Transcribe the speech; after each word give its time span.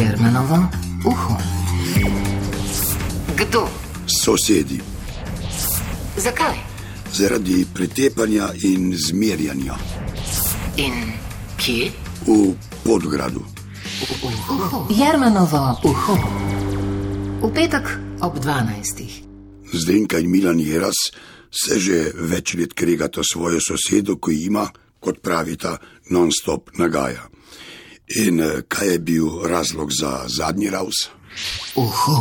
Jermenovo 0.00 0.56
uho. 1.04 1.36
Kdo? 3.36 3.68
Sosedi, 4.06 4.80
Zakaj? 6.16 6.56
zaradi 7.12 7.66
pretepanja 7.74 8.48
in 8.62 8.96
zmerjanja 8.96 9.76
In 10.76 11.12
kje? 11.60 11.92
v 12.26 12.54
Podgradu. 12.84 13.44
Jermenovo 14.88 15.76
uho. 15.84 16.16
V 17.44 17.52
petek 17.52 17.84
ob 18.24 18.40
12. 18.40 19.04
Zdenka 19.72 20.18
in 20.18 20.30
Milan 20.30 20.60
Jeras 20.60 21.12
se 21.52 21.76
že 21.76 22.08
več 22.16 22.54
let 22.56 22.72
kregata 22.72 23.20
svojo 23.20 23.60
sosedo, 23.60 24.16
ki 24.16 24.48
ima, 24.48 24.64
kot 25.00 25.20
pravita, 25.20 25.76
non-stop 26.08 26.70
nagaja. 26.80 27.28
In 28.16 28.40
eh, 28.40 28.62
kaj 28.68 28.88
je 28.88 28.98
bil 28.98 29.26
razlog 29.46 29.90
za 30.00 30.24
zadnji 30.28 30.70
raus? 30.70 31.06
Uho. 31.76 32.16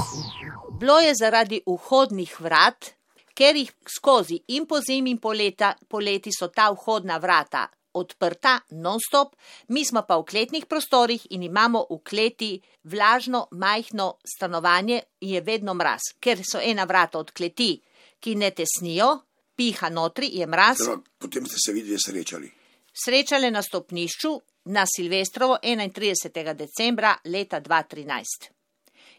Bilo 0.80 1.00
je 1.00 1.16
zaradi 1.16 1.62
vhodnih 1.66 2.36
vrat, 2.42 2.94
ker 3.34 3.56
jih 3.56 3.72
skozi 3.90 4.38
in 4.48 4.68
po 4.68 4.80
zimi 4.82 5.12
in 5.12 5.18
poleta, 5.18 5.74
poleti 5.90 6.32
so 6.32 6.48
ta 6.48 6.70
vhodna 6.72 7.18
vrata 7.18 7.68
odprta, 7.94 8.60
non-stop, 8.70 9.36
mi 9.70 9.86
smo 9.86 10.04
pa 10.08 10.18
v 10.20 10.26
kletnih 10.30 10.66
prostorih 10.70 11.26
in 11.34 11.44
imamo 11.44 11.86
v 11.90 11.98
kleti 12.06 12.52
vlažno, 12.84 13.48
majhno 13.52 14.20
stanovanje 14.36 15.02
in 15.22 15.34
je 15.34 15.42
vedno 15.42 15.74
mraz, 15.74 16.14
ker 16.20 16.44
so 16.46 16.62
ena 16.62 16.86
vrata 16.86 17.20
od 17.20 17.32
kleti, 17.32 17.80
ki 18.20 18.36
ne 18.36 18.52
tesnijo, 18.52 19.10
piha 19.56 19.90
notri, 19.90 20.30
je 20.38 20.48
mraz. 20.48 20.78
Torej, 20.78 21.02
potem 21.18 21.48
ste 21.48 21.58
se 21.66 21.74
videli 21.74 21.98
srečali. 22.00 22.52
Srečale 22.94 23.52
na 23.52 23.62
stopnišču 23.62 24.38
na 24.70 24.86
Silvestrovo 24.86 25.58
31. 25.62 26.54
decembra 26.54 27.18
leta 27.24 27.60
2013. 27.60 28.52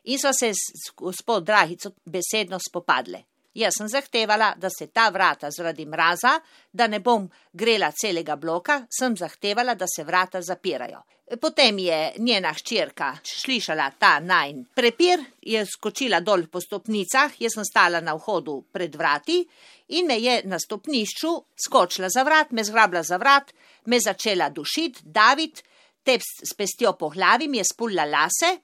In 0.05 0.19
so 0.19 0.31
se 0.33 0.53
s 0.55 0.93
gospod 0.95 1.45
Drahico 1.45 1.91
besedno 2.05 2.59
spopadle. 2.59 3.30
Jaz 3.55 3.75
sem 3.79 3.89
zahtevala, 3.89 4.55
da 4.57 4.69
se 4.71 4.87
ta 4.87 5.09
vrata 5.11 5.51
zaradi 5.51 5.87
mraza, 5.87 6.39
da 6.73 6.87
ne 6.87 7.01
bom 7.01 7.29
grela 7.53 7.91
celega 7.91 8.37
bloka, 8.37 8.85
sem 8.99 9.17
zahtevala, 9.17 9.75
da 9.75 9.87
se 9.91 10.05
vrata 10.05 10.43
zapirajo. 10.43 11.03
Potem 11.41 11.79
je 11.79 12.13
njena 12.19 12.53
hčerka 12.53 13.13
slišala 13.23 13.91
ta 13.99 14.19
najn 14.21 14.65
prepir, 14.75 15.23
je 15.43 15.63
skočila 15.67 16.21
dol 16.21 16.47
po 16.51 16.61
stopnicah, 16.61 17.37
jaz 17.39 17.55
sem 17.55 17.65
stala 17.65 18.01
na 18.01 18.17
vhodu 18.19 18.57
pred 18.73 18.97
vrati 18.99 19.45
in 19.95 20.07
me 20.07 20.19
je 20.19 20.41
na 20.45 20.59
stopnišču 20.59 21.31
skočila 21.67 22.09
za 22.11 22.23
vrat, 22.27 22.51
me 22.51 22.65
zgrabila 22.65 23.03
za 23.03 23.17
vrat, 23.17 23.53
me 23.87 24.01
začela 24.01 24.51
dušiti, 24.51 25.03
daviti, 25.05 25.63
te 26.03 26.19
s 26.19 26.55
pestjo 26.57 26.97
po 26.99 27.11
glavi 27.11 27.49
mi 27.49 27.59
je 27.59 27.65
spulila 27.73 28.05
lase 28.05 28.57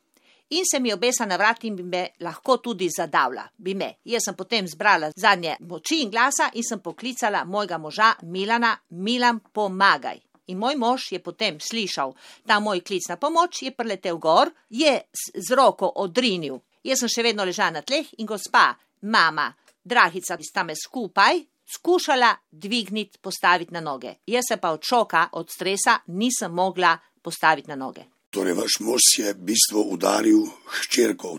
in 0.51 0.65
se 0.71 0.81
mi 0.81 0.93
obesa 0.93 1.27
na 1.27 1.37
vrat 1.37 1.65
in 1.65 1.77
bi 1.77 1.83
me 1.83 2.03
lahko 2.21 2.59
tudi 2.59 2.89
zadavla, 2.89 3.49
bi 3.57 3.75
me. 3.75 3.97
Jaz 4.05 4.29
sem 4.29 4.37
potem 4.37 4.69
zbrala 4.69 5.11
zadnje 5.17 5.57
moči 5.61 6.03
in 6.03 6.11
glasa 6.11 6.51
in 6.55 6.63
sem 6.63 6.81
poklicala 6.81 7.45
mojega 7.45 7.79
moža 7.79 8.15
Milana, 8.23 8.77
Milan, 8.91 9.41
pomagaj. 9.53 10.21
In 10.47 10.59
moj 10.59 10.77
mož 10.79 11.11
je 11.13 11.19
potem 11.19 11.59
slišal 11.61 12.15
ta 12.47 12.61
moj 12.61 12.81
klic 12.81 13.09
na 13.09 13.17
pomoč, 13.17 13.63
je 13.63 13.73
preletel 13.75 14.19
gor, 14.19 14.53
je 14.71 15.01
z 15.35 15.55
roko 15.55 15.91
odrinil. 15.97 16.61
Jaz 16.87 17.03
sem 17.03 17.11
še 17.11 17.25
vedno 17.27 17.45
ležala 17.45 17.81
na 17.81 17.83
tleh 17.83 18.07
in 18.19 18.27
gospa, 18.27 18.71
mama, 19.03 19.51
dragica, 19.83 20.37
ki 20.39 20.47
sta 20.47 20.63
me 20.63 20.75
skupaj 20.79 21.43
skušala 21.67 22.37
dvigniti, 22.51 23.19
postaviti 23.19 23.75
na 23.75 23.81
noge. 23.81 24.15
Jaz 24.27 24.45
se 24.49 24.57
pa 24.57 24.71
od 24.71 24.87
šoka, 24.87 25.29
od 25.33 25.51
stresa 25.51 25.99
nisem 26.07 26.53
mogla 26.55 26.99
postaviti 27.23 27.69
na 27.69 27.75
noge. 27.75 28.07
Torej, 28.37 28.53
vaš 28.53 28.75
mož 28.85 29.05
je 29.19 29.31
v 29.33 29.45
bistvu 29.49 29.81
udaril 29.95 30.43
hčerko, 30.69 31.39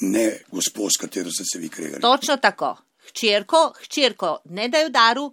ne 0.00 0.26
gospod, 0.52 0.90
s 0.92 1.00
katero 1.00 1.30
ste 1.32 1.44
se 1.48 1.58
vi 1.58 1.70
kregali. 1.72 2.02
Točno 2.02 2.36
tako. 2.36 2.74
Hčerko, 3.08 3.72
hčerko 3.84 4.34
ne 4.44 4.68
da 4.68 4.78
je 4.78 4.86
udaril, 4.86 5.30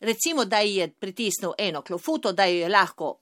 recimo, 0.00 0.44
da 0.44 0.58
je 0.58 0.86
pritisnil 0.88 1.52
eno 1.58 1.82
klofuto, 1.82 2.32
da 2.32 2.44
jo 2.44 2.60
je 2.60 2.68
lahko 2.68 3.16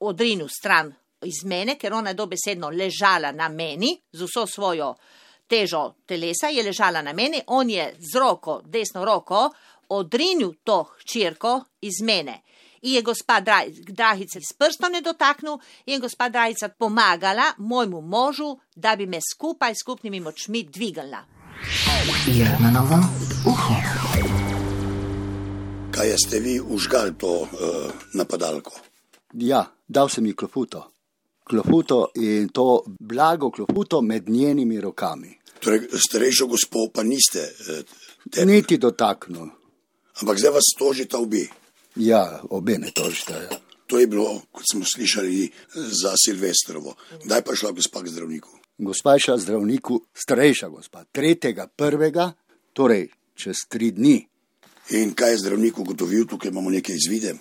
odrinil 0.00 0.48
stran 0.48 0.90
iz 1.22 1.44
mene, 1.44 1.78
ker 1.78 1.94
ona 1.94 2.10
je 2.10 2.18
dobesedno 2.18 2.70
ležala 2.70 3.30
na 3.32 3.48
meni 3.48 3.94
z 4.12 4.26
vso 4.26 4.46
svojo 4.46 4.96
težo 5.46 5.94
telesa, 6.06 6.50
je 6.50 6.66
ležala 6.66 7.02
na 7.02 7.12
meni, 7.12 7.44
on 7.46 7.70
je 7.70 7.92
z 8.00 8.18
roko, 8.18 8.60
desno 8.64 9.04
roko, 9.04 9.52
odrinil 9.88 10.56
to 10.64 10.82
hčerko 10.98 11.60
iz 11.80 12.02
mene. 12.02 12.40
In 12.82 12.94
je 12.94 13.02
gospa 13.02 13.40
Dra- 13.40 13.66
Drahica 13.88 14.40
s 14.40 14.52
prstom 14.52 14.92
ne 14.92 15.00
dotaknil 15.00 15.58
in 15.86 15.94
je 15.94 16.00
gospa 16.00 16.28
Drahica 16.28 16.68
pomagala 16.68 17.52
mojemu 17.58 18.00
možu, 18.00 18.56
da 18.76 18.96
bi 18.96 19.06
me 19.06 19.18
skupaj 19.32 19.72
s 19.74 19.80
skupnimi 19.82 20.20
močmi 20.20 20.64
dvignila. 20.64 21.24
Jermenovo 22.26 22.98
uho. 23.46 23.74
Kaj 25.90 26.08
je 26.08 26.16
ste 26.26 26.40
vi 26.40 26.60
užgal 26.60 27.14
to 27.16 27.28
uh, 27.40 27.48
napadalko? 28.14 28.70
Ja, 29.32 29.64
dal 29.88 30.08
sem 30.08 30.26
ji 30.26 30.34
klofuto. 30.36 30.90
Klofuto 31.44 32.10
in 32.14 32.48
to 32.48 32.82
blago 33.00 33.50
klofuto 33.50 34.02
med 34.02 34.28
njenimi 34.28 34.80
rokami. 34.80 35.38
Torej, 35.60 35.88
starejšo 36.08 36.46
gospo 36.46 36.88
pa 36.94 37.02
niste, 37.02 37.40
uh, 37.40 37.80
te, 38.30 38.44
Niti 38.46 38.76
dotaknil. 38.78 39.48
ampak 40.20 40.38
zdaj 40.38 40.50
vas 40.50 40.68
tožita 40.78 41.18
obi. 41.18 41.48
Ja, 41.96 42.40
obe 42.50 42.78
me 42.78 42.90
tožite. 42.90 43.32
Ja. 43.32 43.58
To 43.86 43.98
je 43.98 44.06
bilo, 44.06 44.42
kot 44.52 44.64
smo 44.72 44.84
slišali, 44.84 45.50
za 45.74 46.12
Silvestrovo. 46.26 46.94
Kdaj 47.24 47.42
pa 47.42 47.52
je 47.52 47.56
šla 47.56 47.70
gospa 47.70 48.02
k 48.02 48.08
zdravniku? 48.08 48.48
Gospa 48.78 49.12
je 49.12 49.20
šla 49.20 49.38
zdravniku, 49.38 50.00
starejša 50.14 50.68
gospa, 50.68 51.04
tretjega, 51.12 51.66
prvega, 51.66 52.32
torej 52.72 53.08
čez 53.34 53.66
tri 53.68 53.90
dni. 53.90 54.26
In 54.90 55.14
kaj 55.14 55.30
je 55.30 55.38
zdravnik 55.38 55.78
ugotovil, 55.78 56.26
tukaj 56.26 56.50
imamo 56.50 56.70
nekaj 56.70 56.96
izvide. 56.96 57.34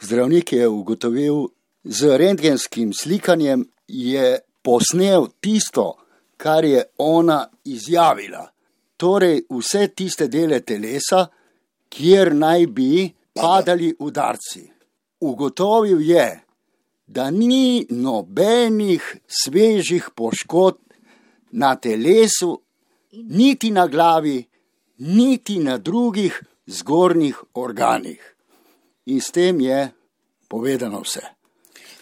Zdravnik 0.00 0.52
je 0.52 0.68
ugotovil, 0.68 1.46
z 1.84 2.16
rentgenskim 2.18 2.92
slikanjem 2.92 3.64
je 3.88 4.38
posnel 4.62 5.26
tisto, 5.40 5.96
kar 6.36 6.64
je 6.64 6.84
ona 6.98 7.46
izjavila. 7.64 8.48
Torej, 8.96 9.42
vse 9.50 9.88
tiste 9.88 10.28
dele 10.28 10.60
telesa, 10.60 11.26
kjer 11.88 12.34
naj 12.34 12.66
bi 12.66 13.10
padali 13.32 13.94
udarci. 13.98 14.70
Ugotovil 15.20 16.00
je, 16.10 16.40
da 17.06 17.30
ni 17.30 17.86
nobenih 17.90 19.16
svežih 19.26 20.08
poškodb 20.16 20.80
na 21.52 21.76
telesu, 21.76 22.60
niti 23.12 23.70
na 23.70 23.86
glavi, 23.86 24.44
niti 24.98 25.58
na 25.58 25.78
drugih 25.78 26.42
zgornjih 26.66 27.36
organih. 27.54 28.22
In 29.06 29.20
s 29.20 29.30
tem 29.30 29.60
je 29.60 29.90
povedano 30.48 31.00
vse. 31.00 31.22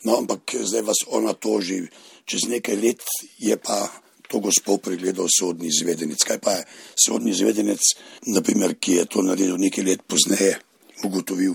No, 0.05 0.17
ampak 0.17 0.55
zdaj 0.63 0.83
vas 0.83 1.03
ona 1.09 1.33
toži, 1.33 1.83
čez 2.25 2.49
nekaj 2.49 2.77
let 2.77 3.03
je 3.39 3.57
pa 3.57 3.89
to 4.29 4.39
gospod 4.39 4.81
pregledal 4.81 5.27
sodni 5.39 5.67
izvedenec. 5.67 6.23
Kaj 6.25 6.39
pa 6.39 6.51
je 6.51 6.65
sodni 7.07 7.31
izvedenec, 7.31 7.81
naprimer, 8.27 8.77
ki 8.79 9.01
je 9.01 9.05
to 9.05 9.23
naredil 9.27 9.59
nekaj 9.59 9.85
let 9.85 10.03
pozneje, 10.07 10.59
ugotovil? 11.05 11.55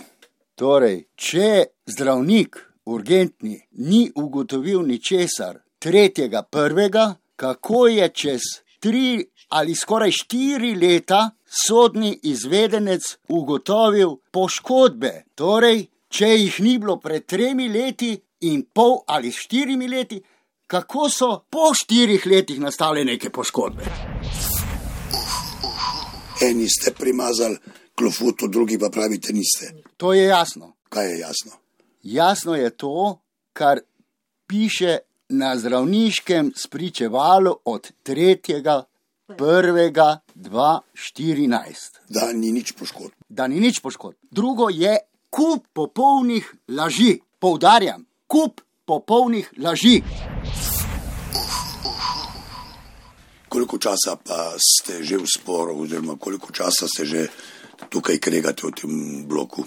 Torej, 0.56 1.06
če 1.16 1.66
zdravnik 1.86 2.58
urgentni 2.86 3.60
ni 3.84 4.12
ugotovil 4.16 4.86
ničesar 4.88 5.60
tretjega 5.80 6.44
prvega, 6.44 7.16
kako 7.36 7.88
je 7.88 8.10
čez 8.10 8.42
tri 8.80 9.26
ali 9.50 9.76
skoraj 9.76 10.12
štiri 10.12 10.76
leta 10.76 11.30
sodni 11.46 12.20
izvedenec 12.24 13.02
ugotovil 13.30 14.16
poškodbe, 14.32 15.12
torej, 15.36 15.86
če 16.10 16.28
jih 16.28 16.60
ni 16.62 16.78
bilo 16.80 16.98
pred 17.00 17.26
tremi 17.26 17.68
leti 17.70 18.16
in 18.48 18.66
pol 18.74 19.04
ali 19.08 19.32
štirimi 19.32 19.88
leti, 19.88 20.22
kako 20.68 21.10
so 21.10 21.30
po 21.50 21.72
štirih 21.74 22.26
letih 22.26 22.60
nastale 22.60 23.06
neke 23.06 23.30
poškodbe. 23.30 23.86
Eni 26.42 26.68
ste 26.70 26.92
primazali 26.92 27.58
klofuto, 27.96 28.48
drugi 28.48 28.80
pa 28.80 28.90
pravite 28.90 29.34
niste. 29.34 29.74
To 29.98 30.14
je 30.14 30.24
jasno. 30.24 30.74
Kaj 30.90 31.12
je 31.12 31.20
jasno? 31.20 31.52
Jasno 32.04 32.56
je 32.56 32.70
to, 32.70 33.20
kar 33.54 33.80
piše 34.48 34.98
na 35.30 35.58
zdravniškem 35.58 36.54
spričevalu 36.56 37.56
od 37.66 37.92
3. 38.04 38.84
1. 39.28 40.18
2014, 40.36 41.98
Da 42.10 42.34
ni 42.34 42.52
nič 42.52 42.72
poškodb. 42.72 43.12
da 43.30 43.48
ni 43.48 43.60
nič 43.60 43.80
poškodb. 43.80 44.18
Drugo 44.32 44.70
je 44.70 44.98
kup 45.30 45.68
popolnih 45.74 46.54
laži. 46.68 47.20
Poudarjam, 47.40 48.06
kup 48.28 48.62
popolnih 48.86 49.50
laži. 49.58 50.04
Koliko 53.50 53.78
časa 53.78 54.16
pa 54.26 54.54
ste 54.60 55.04
že 55.04 55.18
v 55.18 55.26
sporu, 55.26 55.74
oziroma 55.82 56.16
koliko 56.20 56.52
časa 56.52 56.88
ste 56.88 57.06
že 57.06 57.28
tukaj 57.90 58.20
kregate 58.20 58.68
v 58.68 58.72
tem 58.72 58.94
bloku? 59.28 59.66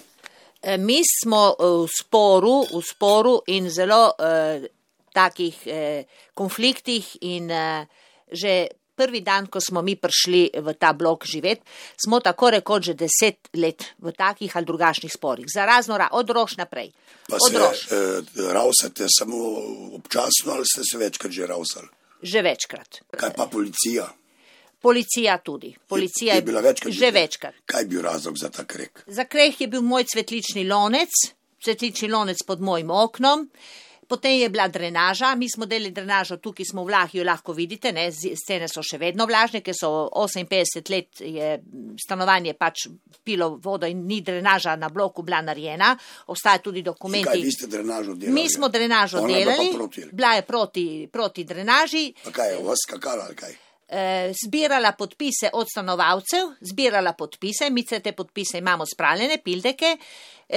E, 0.63 0.77
Mi 0.79 1.03
smo 1.05 1.55
e, 1.55 1.71
v 1.85 1.89
sporu, 1.89 2.67
v 2.73 2.83
sporu 2.83 3.43
in 3.47 3.71
zelo 3.71 4.13
eh, 4.19 4.67
takih 5.13 5.57
eh, 5.67 6.05
konfliktih 6.35 7.05
in 7.21 7.51
eh, 7.51 7.87
že 8.29 8.69
prvi 8.99 9.23
dan, 9.23 9.47
ko 9.47 9.63
smo 9.63 9.83
mi 9.83 9.95
prišli 9.95 10.59
v 10.59 10.69
ta 10.75 10.91
blok 10.93 11.23
živeti, 11.23 11.63
smo 11.95 12.19
tako 12.21 12.51
rekoč 12.51 12.91
že 12.91 12.95
deset 12.99 13.49
let 13.55 13.95
v 14.03 14.11
takih 14.13 14.51
ali 14.51 14.67
drugačnih 14.67 15.13
sporih, 15.13 15.47
za 15.47 15.65
razno 15.65 15.97
ra, 15.99 16.11
od 16.13 16.31
rož 16.31 16.59
naprej. 16.59 16.91
Pa 17.29 17.39
Od 17.39 17.51
se 17.51 17.59
rož, 17.59 17.79
eh, 17.95 18.53
ravsate 18.53 19.07
samo 19.07 19.37
občasno 19.95 20.59
ali 20.59 20.67
ste 20.67 20.83
se 20.83 20.99
večkrat 20.99 21.33
že 21.33 21.47
ravsali? 21.47 21.89
že 22.23 22.43
večkrat. 22.43 22.99
Kaj 23.15 23.31
pa 23.37 23.47
policija? 23.47 24.11
Policija 24.81 25.39
tudi. 25.39 25.75
Policija 25.89 26.35
je 26.35 26.43
bila 26.43 26.61
večkrat 26.61 26.93
že 26.93 27.11
večkrat. 27.11 27.55
Kaj 27.67 27.81
je 27.81 27.87
bil 27.87 28.03
razlog 28.03 28.39
za 28.39 28.49
ta 28.49 28.65
krek? 28.65 29.05
Za 29.07 29.25
kreh 29.25 29.61
je 29.61 29.67
bil 29.69 29.83
moj 29.83 30.05
cvetlični 30.05 30.65
lonec, 30.65 31.11
cvetlični 31.61 32.09
lonec 32.09 32.43
pod 32.43 32.61
mojim 32.61 32.91
oknom. 32.91 33.51
Potem 34.09 34.33
je 34.33 34.49
bila 34.49 34.69
drenaža, 34.69 35.35
mi 35.35 35.51
smo 35.51 35.67
delali 35.67 35.91
drenažo, 35.91 36.37
tukaj 36.37 36.65
smo 36.65 36.85
v 36.85 36.89
Lahju, 36.89 37.25
lahko 37.25 37.53
vidite, 37.53 37.93
ne, 37.93 38.07
scene 38.13 38.65
so 38.65 38.81
še 38.83 38.97
vedno 38.99 39.27
vlažne, 39.27 39.61
ker 39.61 39.75
so 39.77 39.91
58 40.15 40.91
let 40.91 41.21
je 41.21 41.51
stanovanje 41.99 42.55
pač 42.55 42.87
pilo 43.23 43.59
vodo 43.59 43.87
in 43.87 44.07
ni 44.07 44.23
drenaža 44.23 44.77
na 44.77 44.89
bloku 44.89 45.23
bila 45.23 45.43
narejena, 45.43 45.91
obstaja 46.27 46.59
tudi 46.59 46.81
Kaj 46.81 46.85
dokumenti. 46.85 47.43
vi 47.43 47.53
ste 47.53 47.67
drenažo 47.67 48.15
delali? 48.15 48.33
Mi 48.33 48.49
smo 48.49 48.69
drenažo 48.69 49.19
Ona 49.19 49.37
je 49.37 49.45
bila 49.45 49.57
delali, 49.57 49.77
proti. 49.77 50.05
bila 50.13 50.33
je 50.33 50.43
proti, 50.43 50.87
proti 51.13 51.45
drenaži, 51.45 52.15
Pa 52.25 52.31
kaj 52.31 52.51
je 52.51 52.63
vas 52.65 52.79
skakala 52.83 53.25
ali 53.27 53.37
kaj? 53.37 53.53
Eh, 53.88 54.32
zbirala 54.44 54.93
podpise 54.93 55.50
od 55.52 55.67
stanovalcev, 55.70 56.55
zbirala 56.61 57.12
podpise, 57.12 57.70
mi 57.70 57.85
se 57.87 58.00
te 58.00 58.12
podpise 58.12 58.58
imamo 58.58 58.87
spravljene, 58.87 59.38
pildeke, 59.44 59.96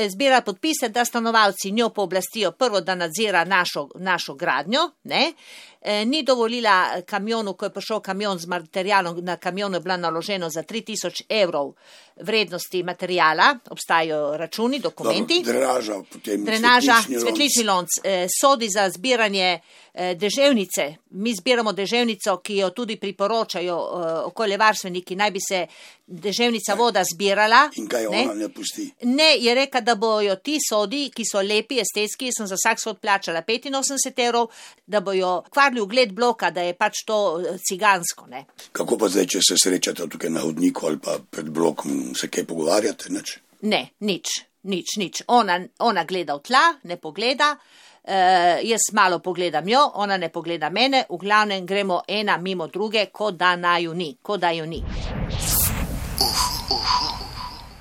zbirala 0.10 0.42
podpise, 0.42 0.90
da 0.90 1.06
stanovalci 1.06 1.72
njo 1.72 1.90
pooblastijo 1.90 2.52
prvo, 2.52 2.82
da 2.82 2.96
nadzira 2.96 3.46
našo, 3.46 3.90
našo 3.96 4.34
gradnjo, 4.34 4.90
ne. 5.04 5.34
Eh, 5.82 6.06
ni 6.06 6.24
dovolila 6.24 7.02
kamionu, 7.06 7.54
ko 7.54 7.66
je 7.66 7.74
prišel 7.74 8.00
kamion 8.00 8.40
z 8.40 8.46
materialom, 8.48 9.18
na 9.26 9.38
kamionu 9.38 9.76
je 9.76 9.80
bila 9.80 9.98
naloženo 9.98 10.50
za 10.50 10.64
3000 10.64 11.24
evrov 11.30 11.74
vrednosti 12.22 12.84
materijala, 12.84 13.58
obstajajo 13.70 14.38
računi, 14.38 14.80
dokumenti. 14.80 15.42
Dobro, 15.46 15.60
drenaža, 15.60 15.94
potem 16.12 16.46
Drenaža, 16.46 16.94
cvetlični 16.94 17.16
lonc. 17.16 17.24
cvetlični 17.24 17.64
lonc, 17.64 17.88
eh, 18.04 18.28
sodi 18.42 18.70
za 18.70 18.90
zbiranje 18.90 19.60
eh, 19.94 20.16
deževnice. 20.16 20.96
Mi 21.10 21.34
zbiramo 21.36 21.74
deževnico, 21.74 22.38
ki 22.38 22.56
jo 22.58 22.70
tudi 22.70 23.00
priporočajo 23.00 23.76
eh, 23.76 24.14
okoljevarstveniki, 24.26 25.16
naj 25.16 25.32
bi 25.32 25.40
se 25.50 25.66
deževnica 26.08 26.74
voda 26.74 27.04
zbirala. 27.14 27.70
In 27.76 27.88
kaj 27.88 28.06
ne. 28.12 28.22
ona 28.22 28.34
ne 28.34 28.50
pusti? 28.50 28.92
Ne, 29.02 29.38
je 29.38 29.56
da 29.82 29.96
bojo 29.96 30.36
ti 30.36 30.58
sodi, 30.70 31.10
ki 31.14 31.26
so 31.28 31.42
lepi, 31.42 31.80
estetski, 31.82 32.32
sem 32.36 32.48
za 32.48 32.58
vsak 32.60 32.80
sod 32.82 33.00
plačala 33.02 33.44
85 33.48 34.24
evrov, 34.26 34.48
da 34.86 35.02
bojo 35.02 35.44
kvarili 35.50 35.82
ugled 35.82 36.14
bloka, 36.14 36.52
da 36.52 36.62
je 36.62 36.74
pač 36.74 37.04
to 37.06 37.18
eh, 37.40 37.58
cigansko. 37.58 38.28
Ne. 38.28 38.46
Kako 38.72 38.98
pa 38.98 39.10
zdaj, 39.10 39.28
če 39.36 39.44
se 39.50 39.60
srečate 39.64 40.08
tukaj 40.10 40.30
na 40.30 40.46
hodniku 40.46 40.88
ali 40.88 41.00
pa 41.00 41.18
pred 41.30 41.50
blokom, 41.50 42.16
se 42.16 42.28
kaj 42.28 42.48
pogovarjate? 42.48 43.12
Nič? 43.14 43.38
Ne, 43.62 43.92
nič, 44.00 44.42
nič, 44.64 44.98
nič. 44.98 45.24
Ona, 45.28 45.60
ona 45.80 46.06
gleda 46.10 46.38
v 46.38 46.46
tla, 46.48 46.66
ne 46.84 46.98
pogleda. 46.98 47.56
Uh, 48.02 48.58
jaz 48.66 48.88
malo 48.98 49.20
pogledam 49.22 49.68
jo, 49.70 49.82
ona 50.02 50.16
ne 50.18 50.32
pogleda 50.34 50.72
mene, 50.74 51.04
v 51.06 51.20
glavnem 51.22 51.68
gremo 51.70 52.00
ena 52.08 52.40
mimo 52.42 52.66
druge, 52.68 53.06
kot 53.14 53.38
da 53.38 53.54
naju 53.56 53.94
ni, 53.94 54.16
kot 54.22 54.42
da 54.42 54.50
jo 54.58 54.66
ni. 54.66 54.82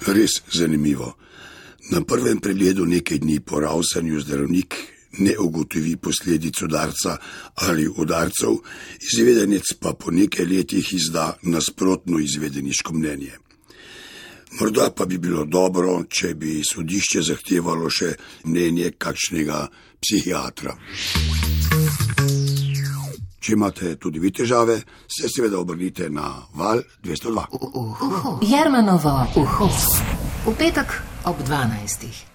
Res 0.06 0.42
zanimivo. 0.52 1.14
Na 1.90 2.00
prvem 2.06 2.38
pregledu 2.38 2.84
nekaj 2.86 3.18
dni 3.18 3.40
po 3.40 3.60
ravsanju 3.60 4.20
zdravnik 4.20 4.74
ne 5.18 5.34
ugotovi 5.38 5.96
posledic 5.96 6.62
udarca 6.62 7.16
ali 7.54 7.88
udarcev, 7.96 8.54
izvedenec 9.12 9.74
pa 9.80 9.92
po 9.92 10.10
nekaj 10.10 10.46
letih 10.46 10.92
izda 10.94 11.38
nasprotno 11.42 12.18
izvedeniško 12.18 12.92
mnenje. 12.92 13.32
Morda 14.60 14.90
pa 14.96 15.06
bi 15.06 15.18
bilo 15.18 15.44
dobro, 15.44 16.04
če 16.08 16.34
bi 16.34 16.62
sodišče 16.72 17.22
zahtevalo 17.22 17.90
še 17.90 18.14
mnenje 18.44 18.92
kakšnega 18.98 19.66
psihiatra. 20.00 20.76
Če 23.40 23.52
imate 23.52 23.94
tudi 23.96 24.18
vi 24.18 24.30
težave, 24.30 24.80
se 25.08 25.28
seveda 25.28 25.58
obrnite 25.58 26.10
na 26.10 26.32
val 26.54 26.82
202. 27.02 27.46
Jermanovo 28.46 29.14
uho. 29.36 29.70
V 30.44 30.56
petek 30.56 31.02
ob 31.22 31.42
12. 31.42 32.29